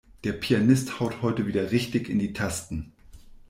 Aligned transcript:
Der 0.23 0.33
Pianist 0.33 0.99
haut 0.99 1.21
heute 1.21 1.45
wieder 1.45 1.69
richtig 1.71 2.09
in 2.09 2.17
die 2.17 2.33
Tasten. 2.33 2.91